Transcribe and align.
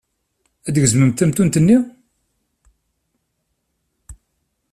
Ad 0.67 0.71
d-gezmemt 0.73 1.17
tamtunt-nni? 1.19 1.77